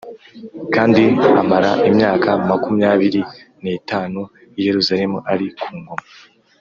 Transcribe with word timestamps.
kandi 0.73 1.03
amara 1.41 1.71
imyaka 1.89 2.29
makumyabiri 2.49 3.21
n’itanu 3.63 4.21
i 4.59 4.61
Yerusalemu 4.65 5.17
ari 5.31 5.47
ku 5.61 5.69
ngoma 5.79 6.05